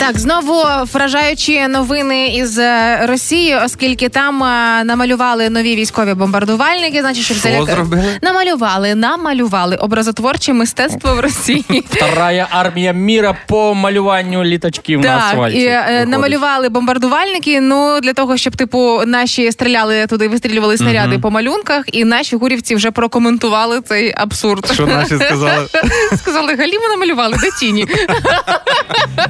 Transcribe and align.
Так, 0.00 0.18
знову 0.18 0.64
вражаючі 0.92 1.68
новини 1.68 2.26
із 2.28 2.58
е, 2.58 3.00
Росії, 3.06 3.56
оскільки 3.64 4.08
там 4.08 4.42
е, 4.44 4.84
намалювали 4.84 5.50
нові 5.50 5.76
військові 5.76 6.14
бомбардувальники. 6.14 7.00
Значить, 7.00 7.24
щоб 7.24 7.36
заляка- 7.36 7.74
зробили? 7.74 8.18
намалювали, 8.22 8.94
намалювали 8.94 9.76
образотворче 9.76 10.52
мистецтво 10.52 11.14
в 11.14 11.20
Росії. 11.20 11.84
Вторая 11.90 12.46
армия 12.50 12.92
мира 12.92 13.36
по 13.46 13.74
малюванню 13.74 14.44
літачків 14.44 15.00
на 15.00 15.06
Так, 15.18 15.22
асфальті. 15.32 15.56
і 15.58 15.64
е, 15.64 15.80
виходить. 15.88 16.08
намалювали 16.08 16.68
бомбардувальники. 16.68 17.60
Ну 17.60 18.00
для 18.00 18.12
того, 18.12 18.36
щоб 18.36 18.56
типу 18.56 19.02
наші 19.06 19.52
стріляли 19.52 20.06
туди, 20.06 20.28
вистрілювали 20.28 20.76
снаряди 20.76 21.18
по 21.18 21.30
малюнках, 21.30 21.84
і 21.92 22.04
наші 22.04 22.36
гурівці 22.36 22.74
вже 22.74 22.90
прокоментували 22.90 23.80
цей 23.80 24.14
абсурд. 24.16 24.70
Що 24.74 24.86
наші 24.86 25.16
сказали? 25.16 25.66
Сказали, 26.16 26.54
галімо 26.54 26.88
намалювали, 26.88 27.36
де 27.42 27.50
тіні. 27.60 27.86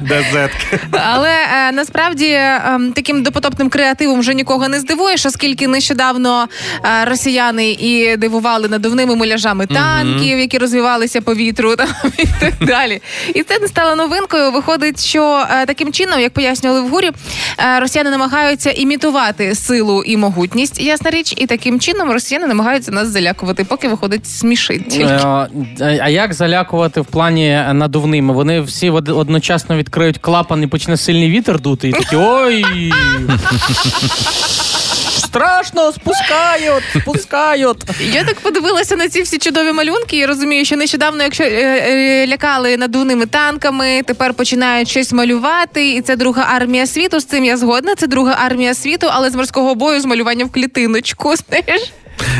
ДЗ. 0.07 0.49
Але 0.91 1.29
е, 1.29 1.71
насправді 1.71 2.25
е, 2.27 2.61
таким 2.95 3.23
допотопним 3.23 3.69
креативом 3.69 4.19
вже 4.19 4.33
нікого 4.33 4.67
не 4.69 4.79
здивуєш, 4.79 5.25
оскільки 5.25 5.67
нещодавно 5.67 6.47
е, 6.85 7.05
росіяни 7.05 7.69
і 7.71 8.17
дивували 8.17 8.67
надувними 8.67 9.15
муляжами 9.15 9.65
танків, 9.67 10.39
які 10.39 10.57
розвивалися 10.57 11.21
по 11.21 11.35
вітру 11.35 11.75
там, 11.75 11.87
і 12.17 12.25
так 12.39 12.53
далі. 12.61 13.01
І 13.33 13.43
це 13.43 13.59
не 13.59 13.67
стало 13.67 13.95
новинкою. 13.95 14.51
Виходить, 14.51 15.03
що 15.05 15.45
е, 15.61 15.65
таким 15.65 15.91
чином, 15.93 16.19
як 16.19 16.33
пояснювали 16.33 16.81
в 16.81 16.89
гурі, 16.89 17.11
е, 17.59 17.79
росіяни 17.79 18.09
намагаються 18.09 18.71
імітувати 18.71 19.55
силу 19.55 20.03
і 20.03 20.17
могутність, 20.17 20.81
ясна 20.81 21.11
річ, 21.11 21.33
і 21.37 21.45
таким 21.45 21.79
чином 21.79 22.11
росіяни 22.11 22.47
намагаються 22.47 22.91
нас 22.91 23.07
залякувати, 23.07 23.63
поки 23.63 23.87
виходить 23.87 24.27
смішить. 24.27 24.97
Е, 24.99 25.99
А 26.01 26.09
як 26.09 26.33
залякувати 26.33 27.01
в 27.01 27.05
плані 27.05 27.49
надувними? 27.73 28.33
Вони 28.33 28.61
всі 28.61 28.89
од- 28.89 29.09
одночасно 29.09 29.77
відкриють 29.77 30.17
клапан 30.51 30.63
і 30.63 30.67
почне 30.67 30.97
сильний 30.97 31.29
вітер 31.29 31.59
дути, 31.59 31.89
і 31.89 31.91
такі 31.91 32.15
ой. 32.15 32.65
Страшно, 35.09 35.91
спускають, 35.91 36.83
спускають. 37.01 37.77
Я 38.13 38.23
так 38.23 38.39
подивилася 38.39 38.95
на 38.95 39.09
ці 39.09 39.21
всі 39.21 39.37
чудові 39.37 39.71
малюнки 39.71 40.17
і 40.17 40.25
розумію, 40.25 40.65
що 40.65 40.75
нещодавно, 40.75 41.23
якщо 41.23 41.43
е, 41.43 41.47
е, 41.47 42.27
лякали 42.27 42.77
надувними 42.77 43.25
танками, 43.25 44.01
тепер 44.05 44.33
починають 44.33 44.89
щось 44.89 45.11
малювати, 45.11 45.93
і 45.93 46.01
це 46.01 46.15
друга 46.15 46.47
армія 46.55 46.87
світу. 46.87 47.19
З 47.19 47.25
цим 47.25 47.45
я 47.45 47.57
згодна. 47.57 47.95
Це 47.95 48.07
друга 48.07 48.37
армія 48.45 48.73
світу, 48.73 49.07
але 49.11 49.29
з 49.29 49.35
морського 49.35 49.75
бою 49.75 50.01
з 50.01 50.05
малювання 50.05 50.45
в 50.45 50.51
клітиночку. 50.51 51.35
Знаєш, 51.49 51.91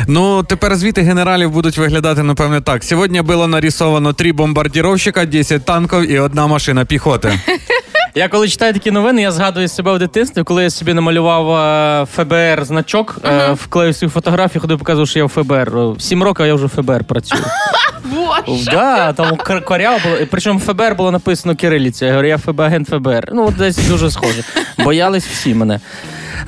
Ну, 0.06 0.42
тепер 0.42 0.76
звіти 0.76 1.00
генералів 1.02 1.50
будуть 1.50 1.78
виглядати, 1.78 2.22
напевне, 2.22 2.60
так. 2.60 2.84
Сьогодні 2.84 3.22
було 3.22 3.48
нарисовано 3.48 4.12
три 4.12 4.32
бомбардіровщика, 4.32 5.24
10 5.24 5.64
танків 5.64 6.10
і 6.10 6.18
одна 6.18 6.46
машина 6.46 6.84
піхоти. 6.84 7.38
Я 8.14 8.28
коли 8.28 8.48
читаю 8.48 8.72
такі 8.72 8.90
новини, 8.90 9.22
я 9.22 9.32
згадую 9.32 9.68
себе 9.68 9.92
в 9.92 9.98
дитинстві, 9.98 10.42
коли 10.42 10.62
я 10.62 10.70
собі 10.70 10.94
намалював 10.94 11.50
е, 11.50 12.06
ФБР 12.06 12.64
значок, 12.64 13.18
е, 13.24 13.52
вклеїв 13.52 13.96
свою 13.96 14.10
фотографію, 14.10 14.60
ходив 14.60 14.78
показував, 14.78 15.08
що 15.08 15.18
я 15.18 15.24
в 15.24 15.28
ФБР. 15.28 15.72
Сім 15.98 16.22
років 16.22 16.46
я 16.46 16.54
вже 16.54 16.66
в 16.66 16.68
ФБР 16.68 17.04
працюю. 17.04 17.42
боже. 18.46 18.70
Да, 18.70 19.12
там 19.12 19.26
кор- 19.36 19.64
коряво 19.64 19.98
було. 20.04 20.16
Причому 20.30 20.60
ФБР 20.60 20.94
було 20.94 21.10
написано 21.10 21.56
кириліця. 21.56 22.06
Я 22.06 22.10
говорю, 22.12 22.28
я 22.28 22.38
ФБ, 22.38 22.60
агент 22.60 22.88
ФБР. 22.88 23.28
Ну, 23.32 23.46
от 23.46 23.56
десь 23.56 23.88
дуже 23.88 24.10
схоже. 24.10 24.44
Боялись 24.84 25.26
всі 25.26 25.54
мене. 25.54 25.80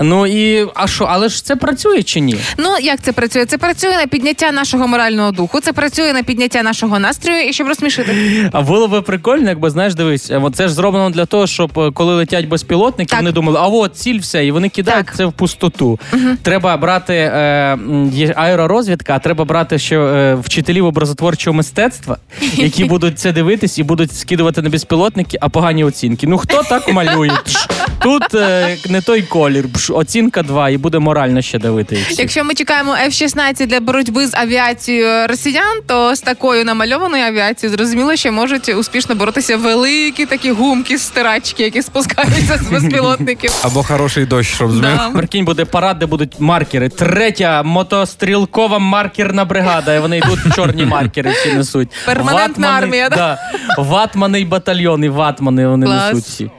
Ну 0.01 0.27
і 0.27 0.67
а 0.75 0.87
що, 0.87 1.05
але 1.05 1.29
ж 1.29 1.45
це 1.45 1.57
працює 1.57 2.03
чи 2.03 2.21
ні? 2.21 2.37
Ну 2.59 2.69
як 2.83 3.03
це 3.03 3.13
працює? 3.13 3.45
Це 3.47 3.59
працює 3.59 3.97
на 3.97 4.07
підняття 4.07 4.53
нашого 4.53 4.89
морального 4.89 5.31
духу, 5.33 5.61
це 5.61 5.73
працює 5.73 6.13
на 6.13 6.23
підняття 6.23 6.63
нашого 6.63 6.99
настрою 6.99 7.49
і 7.49 7.53
щоб 7.53 7.69
розсмішити. 7.69 8.15
А 8.53 8.63
було 8.63 8.89
би 8.89 9.03
прикольно, 9.03 9.49
якби 9.49 9.71
знаєш, 9.71 9.95
дивись, 9.95 10.31
е, 10.31 10.39
от 10.39 10.57
це 10.57 10.69
ж 10.69 10.75
зроблено 10.75 11.11
для 11.11 11.27
того, 11.27 11.47
щоб 11.47 11.79
е, 11.79 11.91
коли 11.95 12.15
летять 12.15 12.49
безпілотники, 12.49 13.11
Так. 13.11 13.19
вони 13.21 13.33
думали, 13.33 13.59
а 13.61 13.67
от 13.67 13.97
ціль 13.97 14.19
все, 14.21 14.47
і 14.47 14.51
вони 14.51 14.69
кидають 14.69 15.07
Так. 15.07 15.17
це 15.17 15.25
в 15.27 15.33
пустоту. 15.33 15.99
Треба 16.43 16.77
брати 16.77 17.15
е, 17.15 17.79
аеророзвідка, 18.37 19.15
а 19.15 19.19
треба 19.19 19.45
брати 19.45 19.79
ще 19.79 19.99
е, 19.99 20.35
вчителів 20.35 20.87
образотворчого 20.87 21.55
мистецтва, 21.57 22.17
які 22.55 22.85
будуть 22.85 23.19
це 23.19 23.33
дивитись 23.33 23.79
і 23.79 23.83
будуть 23.83 24.17
скидувати 24.17 24.63
на 24.63 24.71
безпілотники, 24.71 25.39
а 25.41 25.49
погані 25.49 25.85
оцінки. 25.85 26.27
Ну 26.27 26.39
хто 26.39 26.63
так 26.63 26.93
малює? 26.93 27.31
Тут 28.05 28.35
е, 28.35 28.77
не 28.89 29.01
той 29.01 29.23
колір, 29.23 29.69
пш, 29.73 29.91
оцінка 29.91 30.43
2, 30.43 30.71
і 30.71 30.77
буде 30.77 30.99
морально 30.99 31.43
ще 31.43 31.59
давити. 31.59 31.97
їх 31.97 32.07
всіх. 32.07 32.19
Якщо 32.19 32.45
ми 32.45 32.55
чекаємо 32.55 32.93
F-16 33.07 33.67
для 33.67 33.81
боротьби 33.81 34.27
з 34.27 34.35
авіацією 34.35 35.27
росіян, 35.27 35.81
то 35.87 36.15
з 36.15 36.21
такою 36.21 36.65
намальованою 36.65 37.25
авіацією 37.25 37.77
зрозуміло, 37.77 38.17
що 38.17 38.33
можуть 38.33 38.69
успішно 38.69 39.15
боротися 39.15 39.57
великі 39.57 40.27
такі 40.27 40.51
гумки 40.51 40.99
стирачки, 40.99 41.63
які 41.63 41.83
спускаються 41.83 42.57
з 42.57 42.71
безпілотників. 42.71 43.51
Або 43.65 43.83
хороший 43.83 44.27
дощ, 44.27 44.55
щоб 44.55 44.71
змив. 44.71 44.97
Да. 44.97 45.11
Прикинь, 45.11 45.45
буде 45.45 45.65
парад, 45.65 45.99
де 45.99 46.07
будуть 46.07 46.41
маркери. 46.41 46.89
Третя 46.89 47.63
мотострілкова 47.63 48.79
маркерна 48.79 49.45
бригада. 49.45 49.95
І 49.95 49.99
вони 49.99 50.19
йдуть 50.19 50.39
чорні 50.55 50.85
маркери 50.85 51.31
всі 51.31 51.53
несуть. 51.53 51.89
Перманентна 52.07 52.69
армія, 52.69 53.09
да? 53.09 53.17
да? 53.17 53.39
Ватмани 53.83 54.41
і 54.41 54.45
батальйон, 54.45 55.05
і 55.05 55.09
ватмани 55.09 55.67
вони 55.67 55.87
Клас. 55.87 56.13
несуть 56.13 56.25
всі. 56.25 56.51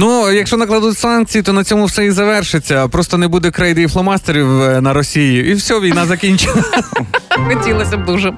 Ну, 0.00 0.32
якщо 0.32 0.56
накладуть 0.56 0.98
санкції, 0.98 1.42
то 1.42 1.52
на 1.52 1.64
цьому 1.64 1.84
все 1.84 2.04
і 2.06 2.10
завершиться. 2.10 2.88
Просто 2.88 3.18
не 3.18 3.28
буде 3.28 3.50
крейди 3.50 3.82
і 3.82 3.88
фломастерів 3.88 4.62
е, 4.62 4.80
на 4.80 4.92
Росії, 4.92 5.50
і 5.50 5.54
все, 5.54 5.80
війна 5.80 6.06
закінчена. 6.06 6.62
Хотілося 7.48 7.96
б 7.96 8.04
дуже. 8.04 8.32